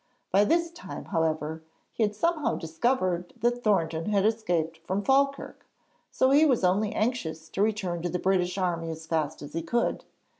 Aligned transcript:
By 0.31 0.45
this 0.45 0.71
time, 0.71 1.05
however, 1.05 1.61
he 1.93 2.01
had 2.01 2.15
somehow 2.15 2.55
discovered 2.55 3.35
that 3.41 3.63
Thornton 3.63 4.07
had 4.07 4.25
escaped 4.25 4.77
from 4.79 5.03
Falkirk, 5.03 5.63
so 6.09 6.31
he 6.31 6.43
was 6.43 6.63
only 6.63 6.91
anxious 6.95 7.49
to 7.49 7.61
return 7.61 8.01
to 8.01 8.09
the 8.09 8.17
British 8.17 8.57
army 8.57 8.89
as 8.89 9.05
fast 9.05 9.43
as 9.43 9.53
he 9.53 9.61
could. 9.61 10.03